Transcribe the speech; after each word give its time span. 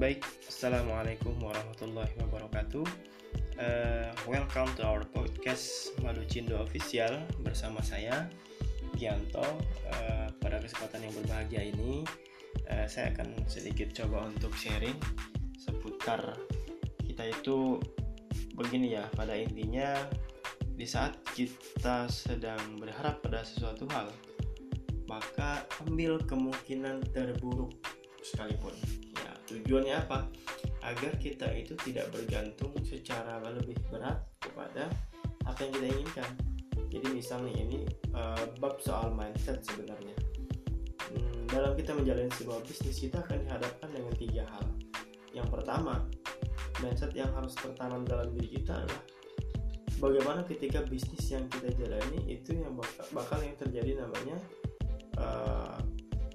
Baik, 0.00 0.24
Assalamualaikum 0.48 1.36
warahmatullahi 1.44 2.08
wabarakatuh. 2.24 2.88
Uh, 3.60 4.08
Welcome 4.24 4.72
to 4.80 4.88
our 4.88 5.04
podcast 5.12 5.92
Malucindo 6.00 6.56
Official 6.64 7.20
Bersama 7.44 7.84
saya, 7.84 8.24
Gianto. 8.96 9.44
Uh, 9.92 10.32
Pada 10.40 10.56
kesempatan 10.56 11.04
yang 11.04 11.12
berbahagia 11.20 11.68
ini 11.68 12.08
uh, 12.72 12.88
Saya 12.88 13.12
akan 13.12 13.44
sedikit 13.44 13.92
coba 13.92 14.24
untuk 14.24 14.56
sharing 14.56 14.96
Seputar 15.60 16.32
kita 17.04 17.28
itu 17.28 17.76
begini 18.56 18.96
ya 18.96 19.04
Pada 19.12 19.36
intinya 19.36 20.00
di 20.80 20.88
saat 20.88 21.20
kita 21.36 22.08
sedang 22.08 22.80
berharap 22.80 23.20
pada 23.20 23.44
sesuatu 23.44 23.84
hal 23.92 24.08
maka 25.12 25.68
ambil 25.84 26.16
kemungkinan 26.24 27.04
terburuk 27.12 27.76
sekalipun 28.24 28.72
tujuannya 29.50 29.94
apa? 29.98 30.30
Agar 30.86 31.12
kita 31.18 31.50
itu 31.52 31.74
tidak 31.82 32.08
bergantung 32.14 32.72
secara 32.86 33.42
lebih 33.42 33.76
berat 33.90 34.22
kepada 34.40 34.88
apa 35.44 35.58
yang 35.66 35.72
kita 35.76 35.86
inginkan. 35.90 36.30
Jadi 36.90 37.06
misalnya 37.14 37.54
ini 37.54 37.78
uh, 38.14 38.46
bab 38.58 38.78
soal 38.82 39.14
mindset 39.14 39.62
sebenarnya. 39.62 40.14
Hmm, 41.10 41.46
dalam 41.50 41.74
kita 41.74 41.94
menjalani 41.94 42.30
sebuah 42.34 42.62
bisnis 42.66 43.02
kita 43.02 43.22
akan 43.22 43.46
dihadapkan 43.46 43.90
dengan 43.90 44.14
tiga 44.18 44.42
hal. 44.50 44.66
Yang 45.30 45.48
pertama 45.54 46.06
mindset 46.82 47.12
yang 47.14 47.30
harus 47.36 47.54
tertanam 47.54 48.02
dalam 48.08 48.32
diri 48.34 48.58
kita 48.58 48.82
adalah 48.82 49.02
bagaimana 50.00 50.40
ketika 50.48 50.80
bisnis 50.88 51.28
yang 51.28 51.44
kita 51.52 51.70
jalani 51.76 52.18
itu 52.26 52.56
yang 52.56 52.72
bakal, 52.74 53.04
bakal 53.12 53.38
yang 53.44 53.54
terjadi 53.60 54.00
namanya 54.00 54.36
uh, 55.20 55.78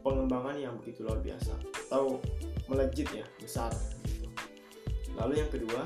pengembangan 0.06 0.56
yang 0.62 0.78
begitu 0.78 1.02
luar 1.02 1.18
biasa. 1.26 1.58
Atau 1.90 2.22
melejit 2.70 3.10
ya 3.14 3.26
besar 3.38 3.74
gitu. 4.10 4.26
lalu 5.16 5.38
yang 5.38 5.52
kedua 5.54 5.86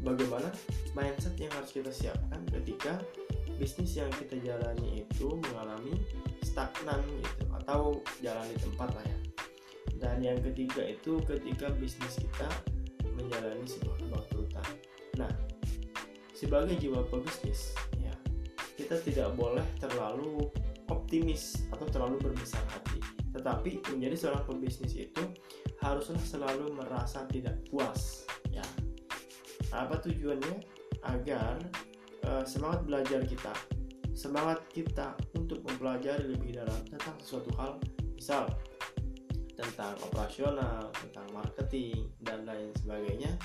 bagaimana 0.00 0.48
mindset 0.96 1.36
yang 1.36 1.52
harus 1.52 1.70
kita 1.76 1.92
siapkan 1.92 2.40
ketika 2.50 3.00
bisnis 3.60 3.94
yang 3.94 4.10
kita 4.16 4.40
jalani 4.42 5.06
itu 5.06 5.38
mengalami 5.38 5.94
stagnan 6.42 6.98
gitu 7.20 7.44
atau 7.62 8.02
jalan 8.20 8.46
di 8.50 8.58
tempat 8.58 8.90
lah 8.90 9.04
ya. 9.06 9.18
Dan 10.00 10.20
yang 10.20 10.38
ketiga 10.42 10.84
itu 10.84 11.22
ketika 11.24 11.70
bisnis 11.78 12.18
kita 12.18 12.48
menjalani 13.14 13.64
sebuah 13.64 13.96
kebangkrutan. 14.02 14.68
Nah 15.16 15.32
sebagai 16.34 16.76
jiwa 16.76 17.06
pebisnis 17.08 17.72
ya 18.02 18.12
kita 18.74 18.98
tidak 19.00 19.32
boleh 19.38 19.64
terlalu 19.78 20.50
optimis 20.90 21.64
atau 21.72 21.86
terlalu 21.88 22.20
berbesar 22.20 22.60
hati 22.68 22.83
tetapi 23.44 23.84
menjadi 23.92 24.16
seorang 24.16 24.48
pebisnis 24.48 24.96
itu 24.96 25.20
haruslah 25.84 26.16
selalu 26.24 26.72
merasa 26.72 27.28
tidak 27.28 27.60
puas 27.68 28.24
ya. 28.48 28.64
Apa 29.68 30.00
tujuannya? 30.00 30.64
Agar 31.04 31.60
uh, 32.24 32.40
semangat 32.48 32.88
belajar 32.88 33.20
kita 33.28 33.52
semangat 34.16 34.64
kita 34.72 35.12
untuk 35.36 35.60
mempelajari 35.68 36.24
lebih 36.32 36.56
dalam 36.56 36.80
tentang 36.88 37.20
sesuatu 37.20 37.52
hal 37.60 37.76
misal 38.16 38.48
tentang 39.52 39.92
operasional 40.00 40.88
tentang 40.96 41.28
marketing 41.36 42.08
dan 42.24 42.48
lain 42.48 42.72
sebagainya 42.80 43.36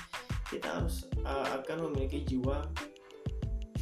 kita 0.48 0.80
harus 0.80 1.12
uh, 1.28 1.60
akan 1.60 1.92
memiliki 1.92 2.24
jiwa 2.24 2.64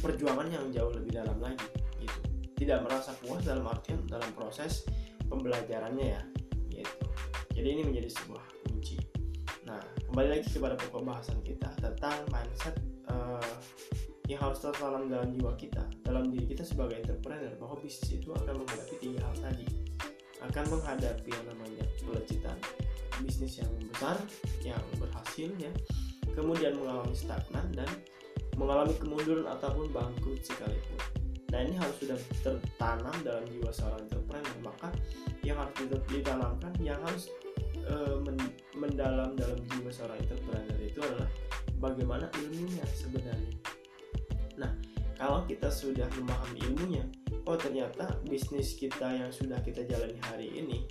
perjuangan 0.03 0.51
yang 0.51 0.67
jauh 0.75 0.91
lebih 0.91 1.15
dalam 1.15 1.39
lagi 1.39 1.63
gitu. 2.03 2.19
Tidak 2.59 2.83
merasa 2.83 3.15
puas 3.23 3.47
dalam 3.47 3.63
artian 3.63 4.03
dalam 4.03 4.27
proses 4.35 4.83
pembelajarannya 5.29 6.05
ya 6.17 6.21
gitu. 6.73 7.05
Jadi 7.53 7.67
ini 7.69 7.81
menjadi 7.85 8.09
sebuah 8.11 8.43
kunci. 8.65 8.97
Nah 9.69 9.79
kembali 10.09 10.27
lagi 10.33 10.45
kepada 10.49 10.75
pokok 10.75 11.03
bahasan 11.05 11.39
kita 11.45 11.69
tentang 11.77 12.25
mindset 12.33 12.75
uh, 13.07 13.53
yang 14.29 14.41
harus 14.41 14.61
tertanam 14.61 15.09
dalam 15.09 15.33
jiwa 15.33 15.53
kita 15.57 15.85
dalam 16.05 16.29
diri 16.29 16.53
kita 16.53 16.61
sebagai 16.65 17.01
entrepreneur 17.01 17.53
bahwa 17.57 17.81
bisnis 17.81 18.21
itu 18.21 18.29
akan 18.33 18.61
menghadapi 18.65 18.95
tiga 18.97 19.19
hal 19.25 19.35
tadi. 19.41 19.65
Akan 20.39 20.65
menghadapi 20.71 21.29
yang 21.29 21.45
namanya 21.51 21.85
pelecitan 21.99 22.57
bisnis 23.21 23.59
yang 23.59 23.71
besar 23.91 24.15
yang 24.63 24.81
berhasil 24.97 25.49
ya. 25.59 25.71
Kemudian 26.31 26.77
mengalami 26.79 27.11
stagnan 27.11 27.67
dan 27.75 27.89
mengalami 28.55 28.95
kemunduran 28.95 29.47
ataupun 29.47 29.91
bangkrut 29.91 30.39
sekalipun. 30.43 31.18
Nah 31.49 31.59
ini 31.65 31.75
harus 31.77 31.95
sudah 31.97 32.17
tertanam 32.45 33.15
dalam 33.25 33.43
jiwa 33.49 33.71
seorang 33.73 34.01
entrepreneur. 34.05 34.55
Maka 34.61 34.89
yang 35.41 35.57
harus 35.57 35.75
ditanamkan, 36.09 36.71
yang 36.81 36.99
harus 37.01 37.33
e, 37.81 37.95
mendalam 38.77 39.33
dalam 39.33 39.57
jiwa 39.73 39.89
seorang 39.89 40.17
entrepreneur 40.21 40.79
itu 40.81 40.99
adalah 41.01 41.29
bagaimana 41.81 42.25
ilmunya 42.37 42.85
sebenarnya. 42.93 43.53
Nah 44.61 44.71
kalau 45.17 45.43
kita 45.49 45.67
sudah 45.73 46.05
memahami 46.15 46.59
ilmunya, 46.69 47.03
oh 47.49 47.57
ternyata 47.57 48.13
bisnis 48.29 48.77
kita 48.77 49.09
yang 49.09 49.33
sudah 49.33 49.57
kita 49.65 49.83
jalani 49.89 50.21
hari 50.29 50.53
ini 50.53 50.85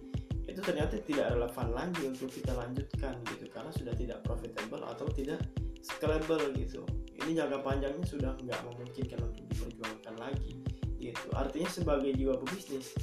itu 0.48 0.64
ternyata 0.64 0.96
tidak 1.04 1.28
relevan 1.36 1.68
lagi 1.76 2.02
untuk 2.08 2.32
kita 2.32 2.50
lanjutkan 2.56 3.14
gitu 3.30 3.46
karena 3.52 3.70
sudah 3.70 3.94
tidak 3.94 4.18
profitable 4.24 4.80
atau 4.80 5.06
tidak 5.12 5.38
scalable 5.84 6.40
gitu 6.56 6.82
ini 7.24 7.34
jangka 7.34 7.58
panjangnya 7.66 8.04
sudah 8.06 8.32
nggak 8.38 8.60
memungkinkan 8.72 9.20
untuk 9.22 9.44
diperjuangkan 9.50 10.14
lagi 10.18 10.52
gitu. 10.98 11.26
Artinya 11.34 11.70
sebagai 11.70 12.10
jiwa 12.14 12.34
pebisnis 12.38 12.94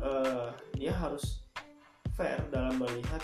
uh, 0.00 0.52
dia 0.76 0.92
harus 0.92 1.44
fair 2.16 2.40
dalam 2.52 2.76
melihat 2.80 3.20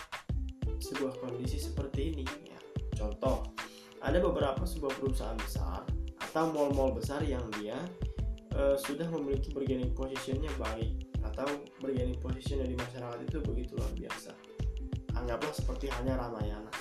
sebuah 0.80 1.16
kondisi 1.20 1.60
seperti 1.60 2.16
ini 2.16 2.24
ya. 2.24 2.60
Contoh 2.96 3.52
ada 4.00 4.16
beberapa 4.20 4.64
sebuah 4.64 4.96
perusahaan 4.96 5.36
besar 5.36 5.84
atau 6.20 6.44
mall-mall 6.52 6.96
besar 6.96 7.20
yang 7.24 7.44
dia 7.60 7.76
uh, 8.56 8.76
sudah 8.80 9.08
memiliki 9.12 9.52
bargaining 9.52 9.92
positionnya 9.92 10.48
baik 10.56 11.04
atau 11.20 11.48
bargaining 11.84 12.16
position 12.16 12.64
di 12.64 12.76
masyarakat 12.76 13.28
itu 13.28 13.38
begitu 13.44 13.76
luar 13.76 13.92
biasa. 13.92 14.32
Anggaplah 15.20 15.52
seperti 15.52 15.92
hanya 16.00 16.16
Ramayana. 16.16 16.72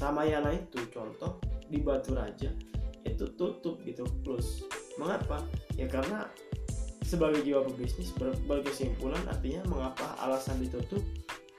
Ramayana 0.00 0.50
itu 0.56 0.80
contoh 0.88 1.36
di 1.68 1.80
Batu 1.84 2.16
Raja 2.16 2.48
itu 3.06 3.24
tutup 3.34 3.80
gitu 3.86 4.06
plus. 4.22 4.66
Mengapa? 4.98 5.42
Ya 5.78 5.88
karena 5.88 6.28
sebagai 7.02 7.44
jiwa 7.44 7.66
pebisnis 7.68 8.14
ber 8.16 8.32
berkesimpulan 8.48 9.22
artinya 9.28 9.64
mengapa 9.68 10.16
alasan 10.22 10.60
ditutup? 10.62 11.02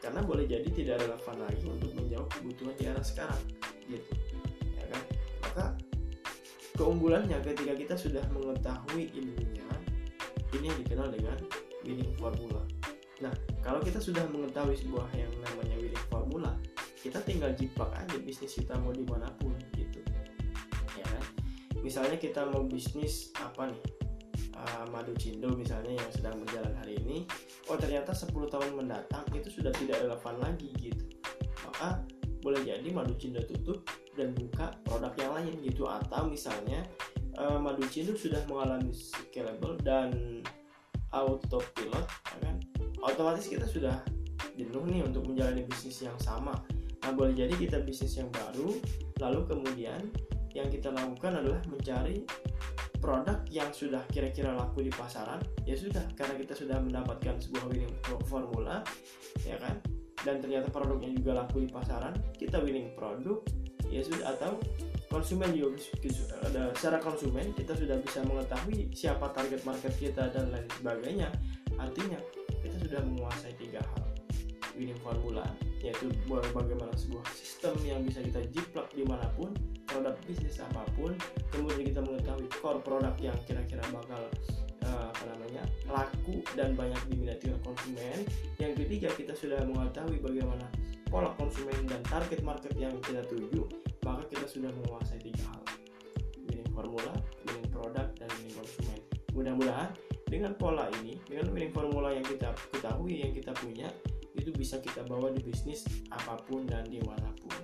Karena 0.03 0.19
boleh 0.19 0.43
jadi 0.43 0.67
tidak 0.67 0.99
relevan 1.07 1.37
lagi 1.47 1.63
untuk 1.63 1.91
menjawab 1.95 2.27
kebutuhan 2.27 2.75
di 2.75 2.83
era 2.87 3.03
sekarang 3.03 3.41
gitu. 3.87 4.11
Ya 4.75 4.85
kan? 4.91 5.03
Maka 5.43 5.65
keunggulannya 6.75 7.39
ketika 7.39 7.73
kita 7.77 7.95
sudah 7.95 8.23
mengetahui 8.35 9.13
ilmunya 9.15 9.63
ini 10.53 10.69
yang 10.69 10.79
dikenal 10.85 11.07
dengan 11.09 11.37
winning 11.83 12.13
formula. 12.17 12.61
Nah 13.21 13.33
kalau 13.65 13.81
kita 13.81 13.97
sudah 13.97 14.23
mengetahui 14.29 14.77
sebuah 14.77 15.07
yang 15.17 15.31
namanya 15.41 15.75
winning 15.79 16.07
formula 16.11 16.51
kita 17.03 17.19
tinggal 17.27 17.51
jiplak 17.59 17.91
aja 17.99 18.15
bisnis 18.23 18.55
kita 18.55 18.79
mau 18.79 18.95
di 18.95 19.03
mana 19.03 19.27
pun 19.43 19.51
misalnya 21.83 22.16
kita 22.16 22.47
mau 22.47 22.63
bisnis 22.63 23.29
apa 23.38 23.69
nih? 23.69 23.83
Uh, 24.53 24.88
madu 24.95 25.11
cindo 25.19 25.51
misalnya 25.53 25.99
yang 25.99 26.09
sedang 26.16 26.39
berjalan 26.39 26.71
hari 26.79 26.95
ini. 27.03 27.27
Oh 27.67 27.75
ternyata 27.75 28.16
10 28.16 28.31
tahun 28.47 28.71
mendatang 28.79 29.27
itu 29.35 29.51
sudah 29.51 29.75
tidak 29.75 29.99
relevan 29.99 30.39
lagi 30.39 30.71
gitu. 30.79 31.03
Maka 31.67 31.99
boleh 32.39 32.63
jadi 32.63 32.88
madu 32.95 33.11
cindo 33.19 33.44
tutup 33.44 33.83
dan 34.16 34.31
buka 34.31 34.71
produk 34.88 35.11
yang 35.19 35.31
lain 35.35 35.53
gitu. 35.59 35.83
Atau 35.83 36.31
misalnya 36.31 36.88
uh, 37.35 37.59
madu 37.59 37.83
cindo 37.91 38.15
sudah 38.15 38.39
mengalami 38.47 38.95
scalable 38.95 39.75
dan 39.83 40.39
autopilot 41.11 42.07
ya 42.07 42.38
kan? 42.39 42.55
Otomatis 43.03 43.51
kita 43.51 43.68
sudah 43.68 44.00
jenuh 44.56 44.88
nih 44.88 45.03
untuk 45.03 45.27
menjalani 45.27 45.68
bisnis 45.68 46.07
yang 46.07 46.15
sama. 46.24 46.56
Nah 47.03 47.12
boleh 47.12 47.35
jadi 47.35 47.51
kita 47.51 47.83
bisnis 47.83 48.15
yang 48.15 48.31
baru 48.31 48.80
lalu 49.19 49.39
kemudian 49.44 50.07
yang 50.53 50.69
kita 50.69 50.94
lakukan 50.94 51.41
adalah 51.41 51.61
mencari 51.65 52.25
produk 53.01 53.44
yang 53.51 53.67
sudah 53.75 54.00
kira-kira 54.07 54.55
laku 54.55 54.85
di 54.85 54.94
pasaran. 54.94 55.41
Ya 55.67 55.75
sudah 55.75 56.01
karena 56.15 56.39
kita 56.39 56.55
sudah 56.55 56.79
mendapatkan 56.79 57.35
sebuah 57.41 57.67
winning 57.67 57.94
formula 58.29 58.85
ya 59.44 59.59
kan? 59.59 59.81
Dan 60.23 60.39
ternyata 60.39 60.71
produknya 60.71 61.11
juga 61.11 61.44
laku 61.44 61.67
di 61.67 61.69
pasaran 61.69 62.15
kita 62.39 62.63
winning 62.63 62.95
produk 62.95 63.44
ya 63.91 64.00
sudah 64.00 64.33
atau 64.38 64.55
konsumen 65.11 65.53
juga 65.53 65.77
secara 66.73 66.97
konsumen 67.03 67.53
kita 67.53 67.77
sudah 67.77 67.99
bisa 68.01 68.23
mengetahui 68.25 68.89
siapa 68.95 69.29
target 69.35 69.61
market 69.67 69.94
kita 69.99 70.31
dan 70.31 70.53
lain 70.53 70.65
sebagainya. 70.79 71.29
Artinya 71.75 72.17
kita 72.63 72.77
sudah 72.88 73.03
menguasai 73.03 73.51
tiga 73.59 73.83
hal 73.83 74.12
winning 74.77 74.99
formula 75.01 75.45
yaitu 75.83 76.07
bagaimana 76.31 76.95
sebuah 76.95 77.27
sistem 77.35 77.75
yang 77.83 77.99
bisa 78.07 78.23
kita 78.23 78.39
jiplak 78.55 78.87
di 78.95 79.03
mana 79.03 79.27
pun 79.35 79.51
produk 79.83 80.15
bisnis 80.23 80.63
apa 80.63 80.87
pun 80.95 81.11
kemudian 81.51 81.91
kita 81.91 81.99
mengetahui 81.99 82.47
core 82.63 82.79
produk 82.79 83.11
yang 83.19 83.35
kira-kira 83.43 83.83
bakal 83.91 84.23
uh, 84.87 85.11
apa 85.11 85.23
namanya 85.35 85.63
laku 85.91 86.39
dan 86.55 86.73
banyak 86.73 86.99
diminati 87.11 87.51
oleh 87.51 87.61
konsumen. 87.63 88.17
Yang 88.59 88.73
ketiga 88.85 89.09
kita 89.13 89.33
sudah 89.35 89.59
mengetahui 89.67 90.23
bagaimana 90.23 90.65
pola 91.11 91.29
konsumen 91.37 91.75
dan 91.85 92.01
target 92.07 92.41
market 92.41 92.73
yang 92.79 92.95
kita 93.03 93.21
tuju 93.27 93.67
maka 94.07 94.23
kita 94.31 94.45
sudah 94.47 94.71
menguasai 94.71 95.19
tiga 95.19 95.43
hal. 95.51 95.63
Winning 96.47 96.69
formula 96.71 97.13
winning 97.43 97.69
product 97.71 98.11
dan 98.23 98.29
winning 98.39 98.55
konsumen. 98.55 98.99
Mudah-mudahan 99.35 99.89
dengan 100.31 100.51
pola 100.57 100.89
ini 101.03 101.19
dengan 101.29 101.51
winning 101.53 101.73
formula 101.75 102.09
yang 102.15 102.25
kita 102.25 102.55
ketahui 102.73 103.21
yang 103.21 103.31
kita 103.35 103.51
punya 103.59 103.91
itu 104.44 104.51
bisa 104.51 104.84
kita 104.84 105.07
bawa 105.07 105.31
di 105.31 105.40
bisnis 105.40 105.88
apa 106.12 106.36
pun 106.44 106.68
dan 106.68 106.84
di 106.84 107.00
mana 107.00 107.31
pun. 107.40 107.56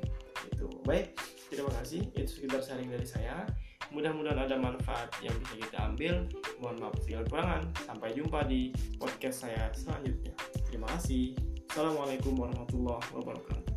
Itu 0.48 0.72
baik 0.88 1.20
terima 1.52 1.70
kasih. 1.84 2.08
Itu 2.16 2.40
sekitar 2.40 2.64
sharing 2.64 2.88
dari 2.88 3.04
saya. 3.04 3.44
Mudah-mudahan 3.92 4.48
ada 4.48 4.56
manfaat 4.56 5.12
yang 5.20 5.36
bisa 5.44 5.60
kita 5.60 5.78
ambil. 5.92 6.24
Mohon 6.64 6.76
maaf 6.88 6.96
segala 7.04 7.24
kekurangan. 7.28 7.62
Sampai 7.84 8.10
jumpa 8.16 8.40
di 8.48 8.72
podcast 8.96 9.44
saya 9.44 9.68
selanjutnya. 9.76 10.32
Terima 10.72 10.88
kasih. 10.96 11.36
Assalamualaikum 11.70 12.34
warahmatullahi 12.34 13.06
wabarakatuh 13.14 13.69